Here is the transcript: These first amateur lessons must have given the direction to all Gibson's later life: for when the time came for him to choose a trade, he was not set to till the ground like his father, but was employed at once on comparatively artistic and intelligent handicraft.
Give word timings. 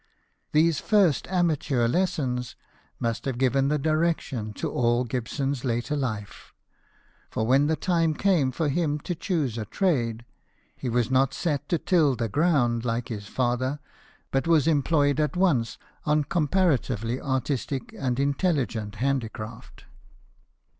These 0.51 0.79
first 0.79 1.27
amateur 1.27 1.87
lessons 1.87 2.55
must 2.99 3.25
have 3.25 3.37
given 3.37 3.67
the 3.67 3.77
direction 3.77 4.51
to 4.53 4.67
all 4.71 5.03
Gibson's 5.03 5.63
later 5.63 5.95
life: 5.95 6.53
for 7.29 7.45
when 7.45 7.67
the 7.67 7.75
time 7.75 8.15
came 8.15 8.51
for 8.51 8.67
him 8.67 8.99
to 9.01 9.13
choose 9.13 9.59
a 9.59 9.65
trade, 9.65 10.25
he 10.75 10.89
was 10.89 11.11
not 11.11 11.35
set 11.35 11.69
to 11.69 11.77
till 11.77 12.15
the 12.15 12.27
ground 12.29 12.83
like 12.83 13.09
his 13.09 13.27
father, 13.27 13.79
but 14.31 14.47
was 14.47 14.65
employed 14.67 15.19
at 15.19 15.37
once 15.37 15.77
on 16.03 16.23
comparatively 16.23 17.21
artistic 17.21 17.93
and 17.95 18.19
intelligent 18.19 18.95
handicraft. 18.95 19.85